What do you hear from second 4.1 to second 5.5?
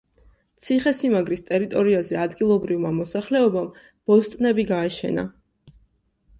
ბოსტნები გააშენა.